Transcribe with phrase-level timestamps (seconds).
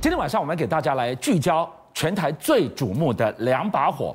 [0.00, 4.14] 今天晚上我们给大家来聚焦全台最瞩目的两把火。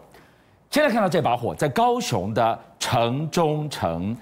[0.72, 4.16] 现在看到这把火在高雄的城中城，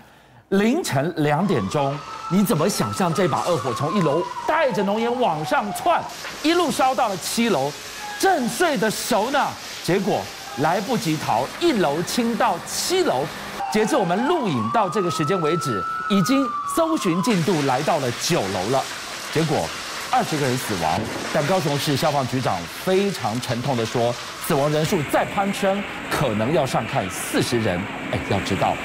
[0.50, 1.96] 凌晨两点钟，
[2.32, 6.02] 你怎么想象这把恶火从一楼带着浓烟往上窜，
[6.42, 7.72] 一路烧到了七楼，
[8.20, 9.48] 正睡得熟呢？
[9.84, 10.20] 结果
[10.62, 13.24] 来不及逃，一楼倾到七楼。
[13.72, 16.44] 截至我们录影到这个时间为止，已经
[16.76, 18.84] 搜寻进度来到了九楼了。
[19.32, 19.64] 结果。
[20.12, 21.00] 二十个人死亡，
[21.34, 24.14] 但高雄市消防局长非常沉痛地说，
[24.46, 27.80] 死亡人数再攀升，可能要上看四十人。
[28.12, 28.76] 哎，要知道，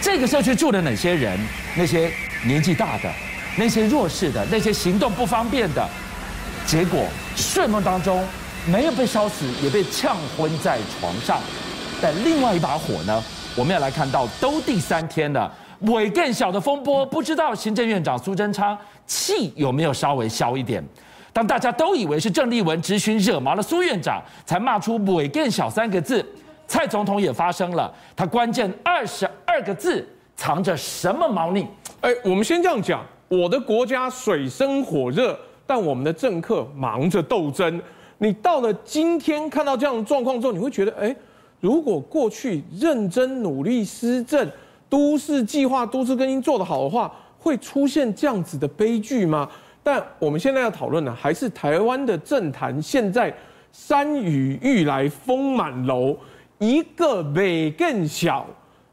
[0.00, 1.38] 这个社区住了哪些人？
[1.76, 2.10] 那些
[2.44, 3.12] 年纪大的，
[3.58, 5.86] 那些弱势的，那些行动不方便的，
[6.66, 7.04] 结果
[7.36, 8.26] 睡梦当中
[8.66, 11.38] 没有被烧死，也被呛昏在床上。
[12.00, 13.22] 但另外一把火呢？
[13.54, 15.52] 我们要来看到，都第三天了。
[15.80, 18.76] 尾更小的风波，不知道行政院长苏贞昌
[19.10, 20.80] 气有没有稍微消一点？
[21.32, 26.24] 当大家都以为是郑丽文质询惹毛了苏院长，才骂出“尾更小”三个字，
[26.68, 31.66] 蔡总统也发声了，他关键二十二个字藏着什么猫腻？
[32.02, 37.82] 哎，我们先这样讲：我的国家水深火热，但我们的政客忙着斗争。
[38.18, 41.14] 你到了今天看到这样的状况之后，你会觉得，哎，
[41.58, 44.48] 如果过去认真努力施政，
[44.88, 47.10] 都市计划、都市更新做得好的话，
[47.40, 49.48] 会出现这样子的悲剧吗？
[49.82, 53.34] 但我们现在要讨论的还是台湾的政坛现在
[53.72, 56.14] 山雨欲来风满楼，
[56.58, 58.46] 一个尾更小，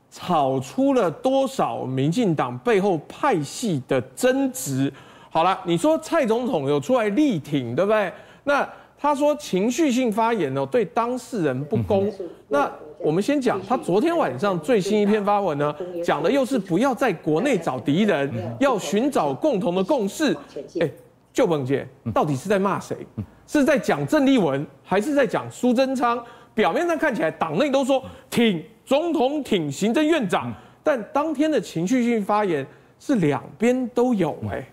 [0.10, 4.92] 炒出了多少民进党背后派系的争执？
[5.30, 8.10] 好了，你说蔡总统有出来力挺，对不对？
[8.46, 8.68] 那
[8.98, 12.10] 他说情绪性发言哦，对当事人不公，
[12.48, 12.72] 那。
[13.00, 20.36] 我们先讲，他昨天晚上最新一篇发文呢，讲的又是不要在国内找敌人，要寻找共同的共识。
[20.80, 20.90] 哎，
[21.32, 22.98] 就鹏姐，到底是在骂谁？
[23.46, 26.22] 是在讲郑丽文，还是在讲苏贞昌？
[26.54, 30.52] 表面上看起来党内都说挺总统、挺行政院长，
[30.84, 32.66] 但当天的情绪性发言
[33.00, 34.36] 是两边都有。
[34.52, 34.68] 哎，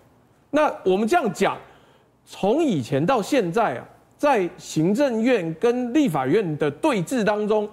[0.49, 1.57] 那我们这样讲，
[2.25, 3.85] 从以前到现在啊，
[4.17, 7.69] 在行政院跟立法院的对峙当中。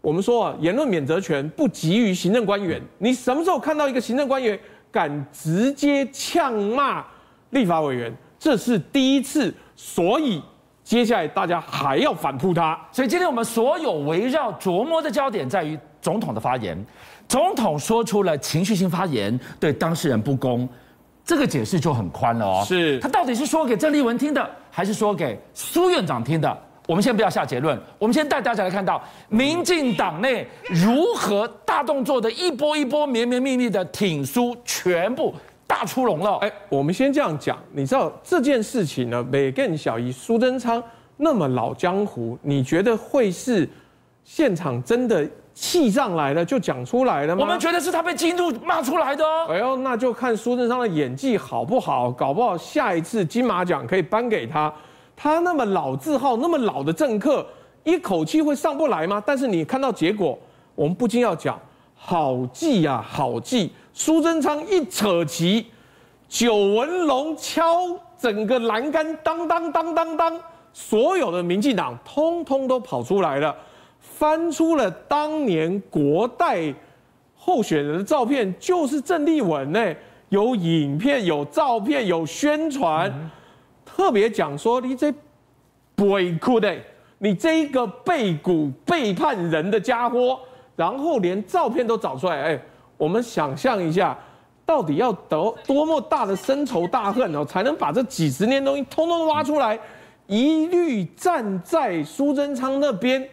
[0.00, 2.80] 我们说啊，言论免责权不及于行政官员。
[2.98, 4.58] 你什么时候看到一个行政官员
[4.90, 7.04] 敢直接呛骂
[7.50, 8.14] 立法委员？
[8.38, 10.40] 这是第一次，所以
[10.84, 12.78] 接下来大家还要反扑他。
[12.92, 16.78] 所以今天我们所有围绕琢磨的焦点在于总统的发言。
[17.26, 20.66] 总统说出了情绪性发言，对当事人不公，
[21.24, 22.64] 这个解释就很宽了哦。
[22.64, 26.56] 是他到底是说给郑丽文听的，还是说给苏院长听的？
[26.88, 35.34] 我们先不要下结论，我们先带大家来看到民进党内如何大动作的一波一波绵绵密密的挺苏，全部
[35.66, 36.38] 大出笼了。
[36.38, 39.22] 哎，我们先这样讲，你知道这件事情呢？
[39.30, 40.82] 美更小姨苏贞昌
[41.18, 43.68] 那么老江湖，你觉得会是
[44.24, 47.42] 现场真的气上来了就讲出来了吗？
[47.42, 49.22] 我们觉得是他被激怒骂出来的。
[49.50, 54.72] 哎呦，那就看苏贞昌的演技好不好，搞不好下一次金马奖可以颁给他。
[55.20, 57.44] 他那么老字号，那么老的政客，
[57.82, 59.20] 一口气会上不来吗？
[59.26, 60.38] 但是你看到结果，
[60.76, 61.58] 我们不禁要讲，
[61.96, 63.72] 好记呀，好记。
[63.92, 65.66] 苏贞昌一扯旗，
[66.28, 67.64] 九纹龙敲
[68.16, 70.40] 整个栏杆，当当当当当，
[70.72, 73.52] 所有的民进党通通都跑出来了，
[73.98, 76.72] 翻出了当年国代
[77.34, 79.94] 候选人的照片，就是郑丽文呢，
[80.28, 83.12] 有影片、有照片、有宣传。
[83.98, 85.12] 特别讲说，你这
[85.96, 86.72] 背骨的，
[87.18, 90.38] 你这一个背骨背叛人的家伙，
[90.76, 92.62] 然后连照片都找出来，哎，
[92.96, 94.16] 我们想象一下，
[94.64, 99.76] 到底要得多么大的深仇大恨哦，才能把这几十年东西通通挖出来，
[100.28, 103.28] 一律站在苏贞昌那边，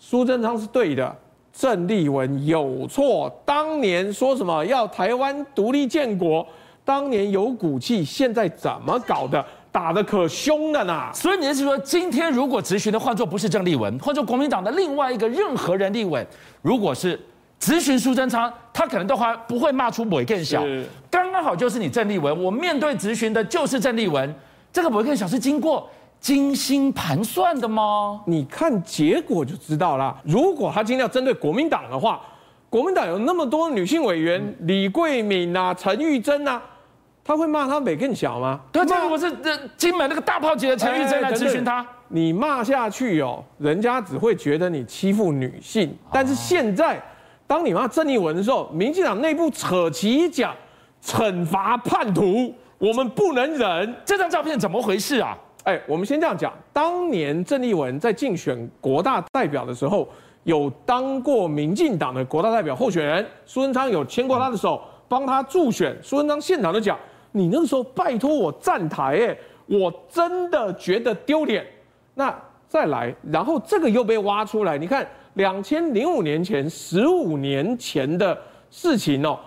[0.00, 1.16] 苏贞昌是对的，
[1.52, 6.44] 郑丽文有错，当年说什么要台湾独立建国，
[6.84, 9.46] 当年有骨气，现在怎么搞的？
[9.70, 16.26] 打得可凶了呢，所以你是说，今天如果质询的换作不是郑丽文，换作国民党的另外一个任何人立委，
[16.62, 17.20] 如果是
[17.60, 20.62] 质询苏贞昌，他可能都还不会骂出尾更小。
[21.10, 24.34] 刚刚好就是你郑丽文，我面对质询的就是郑丽文，
[24.72, 25.88] 这个尾更小是经过
[26.18, 28.20] 精心盘算的吗？
[28.26, 30.16] 你看结果就知道了。
[30.24, 32.20] 如果他今天要针对国民党的话，
[32.70, 36.60] 国民党有那么多女性委员，李桂敏啊，陈玉珍啊。
[37.28, 38.58] 他会骂他美更小吗？
[38.72, 45.94] 对，这如果是这金门那个大炮级的陈玉珍来质询他，你骂下去哦，人家只会觉得你欺负女性。
[46.10, 46.98] 但是现在，
[47.46, 50.54] 当你骂郑丽文的时候，民进党内部扯旗一讲，
[51.04, 53.94] 惩罚叛徒，我们不能忍。
[54.06, 55.36] 这张照片怎么回事啊？
[55.64, 60.08] 哎，我们先这样讲，当年郑丽文在竞选国大代表的时候，
[60.44, 64.80] 有当过民进党的国大代表候选人，苏贞昌有牵过他的手，
[65.10, 65.94] 帮他助选。
[66.02, 66.98] 苏贞昌现场就讲
[67.32, 69.36] ：“你那个时候拜托我站台，哎，
[69.66, 71.66] 我真的觉得丢脸。”
[72.14, 72.34] 那
[72.68, 78.36] 再来，然后这个又被挖出来，你看，两千零五年前，十五年前的
[78.70, 79.38] 事情哦。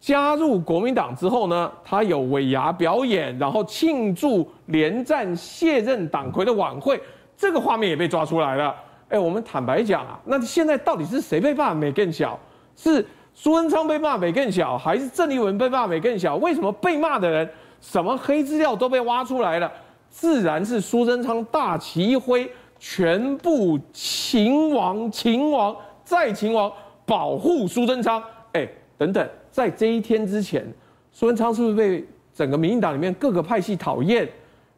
[0.00, 7.00] 加入国民党之后呢，他有尾牙表演，然后庆祝连战卸任党魁的晚会，
[7.36, 8.74] 这个画面也被抓出来了。
[9.08, 12.38] 哎，我们坦白讲啊，那现在到底是谁被骂美更小？
[12.76, 13.04] 是
[13.40, 16.34] 苏贞昌被骂美更小，还是郑丽文被骂美更小？
[16.38, 17.48] 为什么被骂的人
[17.80, 19.70] 什么黑资料都被挖出来了？
[20.10, 22.50] 自然是苏贞昌大旗一挥，
[22.80, 26.68] 全部秦王、秦王再秦王，
[27.06, 28.20] 保护苏贞昌。
[28.54, 29.24] 哎，等等。
[29.52, 30.66] 在这一天之前，
[31.12, 34.24] 苏贞昌是不是被整个民进党里面各个派系讨厌？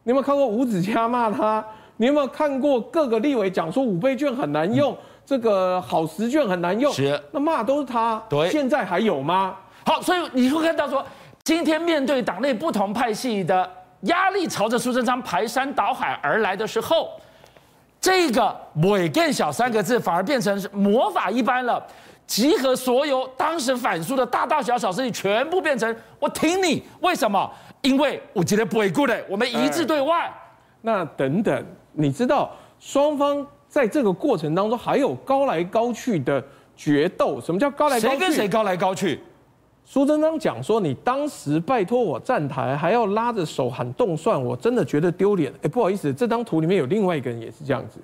[0.03, 1.65] 你有没有看过吴子嘉骂他？
[1.97, 4.95] 你有没有看过各个立委讲说五倍券很难用，
[5.25, 6.91] 这个好食券很难用？
[6.91, 8.21] 是，那骂都是他。
[8.29, 9.55] 对，现在还有吗？
[9.85, 11.05] 好，所以你会看到说，
[11.43, 13.69] 今天面对党内不同派系的
[14.01, 17.09] 压力，朝着苏贞昌排山倒海而来的时候，
[17.99, 21.81] 这个“尾更小”三个字反而变成是魔法一般了。
[22.27, 26.81] 集合所有当时反苏的大大小小势力，全部变成我挺你。
[27.01, 27.51] 为什么？
[27.81, 30.25] 因为我觉得不会顾的，我们一致对外。
[30.25, 30.33] 欸、
[30.81, 36.43] 那等等，你知道双方在这个过程当中还有高来高去的
[36.75, 37.39] 决斗？
[37.39, 38.07] 什么叫高来高去？
[38.09, 39.19] 谁跟谁高来高去？
[39.85, 47.99] 苏贞昌讲说：“你当时拜托我站台，还要拉着手喊动算，我真的觉得丢脸。”哎，不好意思，这张图里面有另外一个人也是这样子。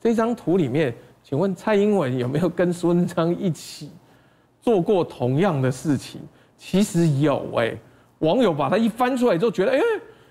[0.00, 0.94] 这张图里面。
[1.26, 3.88] 请问蔡英文有没有跟苏贞昌一起
[4.60, 6.20] 做过同样的事情？
[6.58, 7.78] 其实有哎、欸，
[8.18, 9.84] 网友把他一翻出来之后，觉得哎、欸，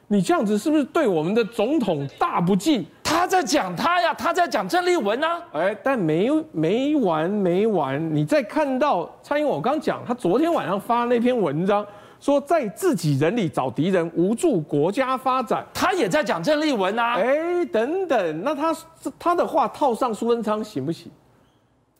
[0.08, 2.86] 你这样子是不是对我们的总统大不敬？
[3.24, 5.42] 他在讲他呀，他在讲郑丽文呢、啊。
[5.54, 11.86] 哎，但没没完没完，你再看到蔡英文，我刚讲他昨天晚上发那篇文章。
[12.20, 15.66] 说在自己人里找敌人，无助国家发展。
[15.74, 17.14] 他也在讲郑丽文啊。
[17.16, 18.76] 哎，等等，那他
[19.18, 21.10] 他的话套上苏贞昌行不行？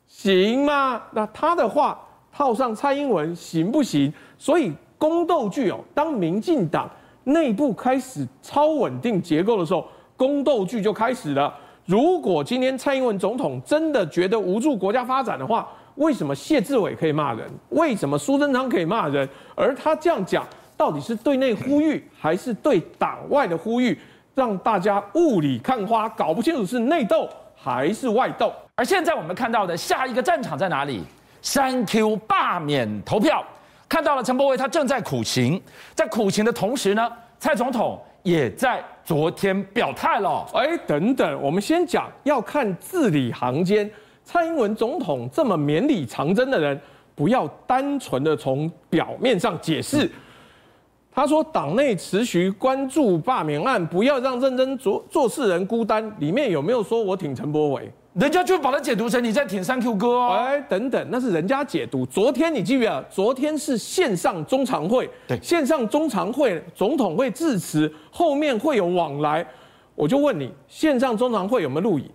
[0.06, 1.00] 行吗？
[1.12, 1.98] 那他的话
[2.30, 4.12] 套上蔡英文行不行？
[4.36, 6.90] 所以宫斗剧哦，当民进党
[7.24, 9.86] 内部开始超稳定结构的时候，
[10.16, 11.52] 宫斗剧就开始了。
[11.86, 17.46] 如果今天蔡英文总统真的觉得无助国家发展的话，为什么谢志伟可以骂人？
[17.70, 19.28] 为什么苏贞昌可以骂人？
[19.54, 20.46] 而他这样讲，
[20.76, 23.98] 到底是对内呼吁，还是对党外的呼吁？
[24.34, 28.52] 让大家雾里看花，搞不清楚是内斗还是外斗。
[28.74, 31.04] 而现在我们看到的下一个战场在哪里？
[31.40, 33.44] 三 Q 罢免投票，
[33.88, 35.62] 看到了陈柏惟他正在苦行，
[35.94, 37.08] 在苦行的同时呢，
[37.38, 40.46] 蔡总统也在昨天表态了。
[40.54, 43.88] 哎，等等，我们先讲，要看字里行间。
[44.24, 46.80] 蔡英文总统这么绵里藏针的人，
[47.14, 50.10] 不要单纯的从表面上解释。
[51.12, 56.10] 他说党内持续关注罢免案，不要让认真做做事人孤单。
[56.18, 57.92] 里面有没有说我挺陈柏伟？
[58.14, 60.34] 人家就把它解读成你在挺三 Q 哥哦。
[60.34, 62.06] 哎，等等，那是人家解读。
[62.06, 63.04] 昨天你记不记得？
[63.10, 69.44] 昨天是线上中常会，对，线上中常会总统会致辞，后面会有往来。
[69.96, 72.08] 我就问你，线上中常会有没有录影？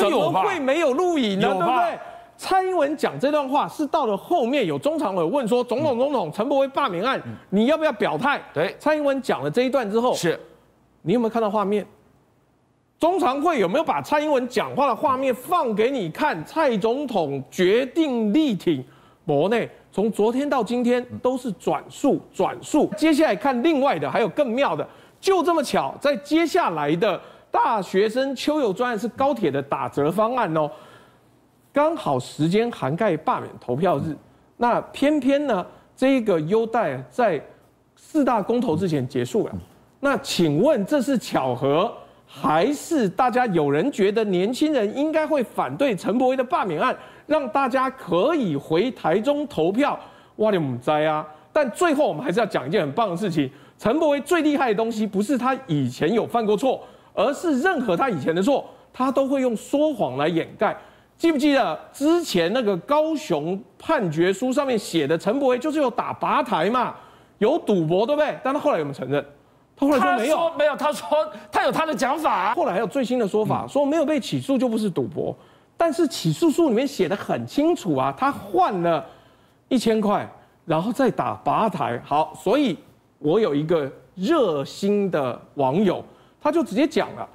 [0.00, 1.48] 怎么会没有录影呢？
[1.48, 1.98] 对不对？
[2.36, 10.38] 蔡英文讲这段话是到了后面有中常委问说：“总统，总统，陈柏威罢免案，你要不要表态？”对，蔡英文讲了这一段之后，是，
[11.02, 11.84] 你有没有看到画面？
[13.02, 16.40] 中常会有没有把蔡英文讲话的画面放给你看？
[16.44, 18.84] 蔡总统决定力挺
[19.26, 22.88] 国内，从昨天到今天都是转述转述。
[22.96, 24.86] 接下来看另外的，还有更妙的，
[25.20, 27.20] 就这么巧，在接下来的。
[27.50, 30.70] 大学生秋游专案是高铁的打折方案哦，
[31.72, 34.16] 刚好时间涵盖罢免投票日，
[34.56, 35.66] 那偏偏呢，
[35.96, 37.44] 这个优待在
[37.96, 39.52] 四大公投之前结束了。
[39.98, 41.92] 那请问这是巧合，
[42.34, 46.96] 还是大家有人觉得年轻人应该会反对陈柏威的罢免案，
[47.26, 49.98] 让大家可以回台中投票？
[50.36, 51.26] 哇，你们在啊！
[51.52, 56.82] 但最后我们还是要讲一件很棒的事情：陈柏威最厉害的东西不是他以前有犯过错。
[57.14, 60.74] 而是任何他以前的错，他都会用说谎来掩盖。
[61.18, 66.94] 记不记得之前那个高雄判决书上面写的陈柏威就是有打拔台嘛，
[67.36, 68.34] 有赌博，对不对？
[68.42, 69.22] 但他后来有没有承认？
[69.90, 70.76] 他后来说没有，没有。
[70.76, 71.06] 他说
[71.50, 72.54] 他有他的讲法。
[72.54, 75.36] 后来还有最新的说法，说没有被起诉就不是赌博。
[75.76, 79.04] 但是起诉书里面写的很清楚啊，他换了
[79.68, 80.28] 一千块，
[80.64, 82.00] 然后再打八台。
[82.04, 82.76] 好，所以
[83.18, 86.04] 我有一个热心的网友。
[86.44, 87.28] 他就直接讲了，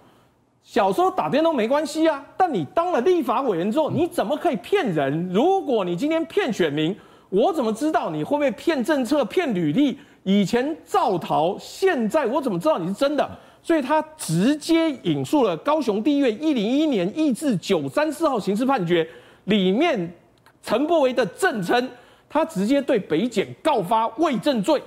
[0.64, 5.30] 小时候打电动没关系啊，但你当了立法委员之后，你怎么可以骗人？
[5.32, 6.94] 如果你今天骗选民，
[7.30, 9.98] 我怎么知道你会不会骗政策、骗履历？
[10.28, 13.26] 以前造逃，现在我怎么知道你是真的？
[13.64, 19.08] 所以他直接引述了高雄地院一零一年一至九三四号刑事判决
[19.46, 20.14] 里面
[20.62, 21.90] 陈柏维的证称，
[22.28, 24.82] 他直接对北检告发伪证罪。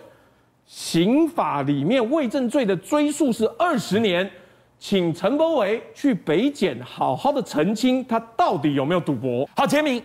[0.67, 4.31] 刑法里面伪证罪的追诉是二十年，
[4.79, 9.49] 请陈柏维去北检好好的澄清，他到底有没有赌博？
[9.57, 10.03] 好，杰明，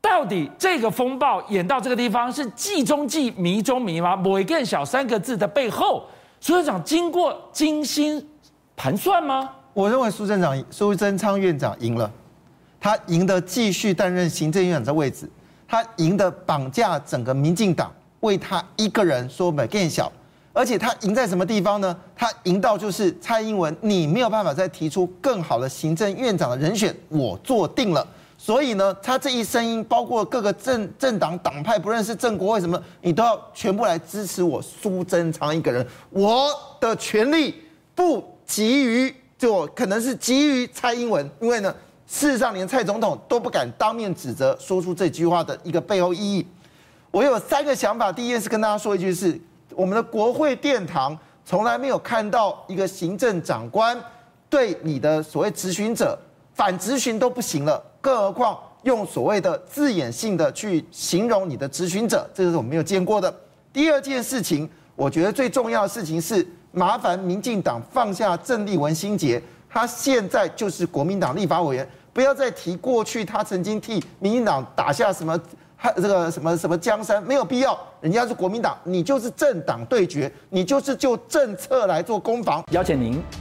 [0.00, 4.16] 到底这个风暴演到这个地方是计中计、谜中谜吗？
[4.16, 6.04] 某一个小三个字的背后，
[6.40, 8.26] 苏院长经过精心
[8.76, 9.50] 盘算吗？
[9.74, 12.10] 我认为苏院长苏贞昌院长赢了，
[12.80, 15.28] 他赢得继续担任行政院长的位置，
[15.68, 17.92] 他赢得绑架整个民进党。
[18.20, 20.12] 为他一个人说没更小，
[20.52, 21.96] 而且他赢在什么地方呢？
[22.14, 28.06] 他赢到就是蔡英文，你没有办法再提出更好的行政院长的人选，我做定了。
[28.42, 35.86] 所以呢，他这一声音，包括各个政政党党派，不论是正国会什么，你都要全部来支持我苏贞昌一个人。
[36.08, 36.48] 我
[36.80, 37.62] 的权力
[37.94, 41.70] 不急于，就可能是急于蔡英文，因为呢，
[42.06, 46.46] 事实上连蔡总统都不敢当面指责，说出这句话的一个背后意义。
[47.10, 48.10] 我有三个想法。
[48.10, 49.38] 第一件事跟大家说一句是，
[49.74, 54.02] 我们的国会殿堂从来没有看到一个行政长官
[54.48, 56.18] 对你的所谓质询者
[56.60, 63.34] 反质询都不行了，更何况用所谓的字眼性的去形容你的质询者，这是我们没有见过的。
[63.72, 75.40] 第二件事情，我觉得最重要的事情是，麻烦民进党放下郑丽文心结，他现在就是国民党立法委员，不要再提过去他曾经替民进党打下什么。
[75.96, 82.62] 这个什么什么江山没有必要，人家是国民党，你就是政党对决，你就是就政策来做攻防。
[82.70, 83.18] 邀请您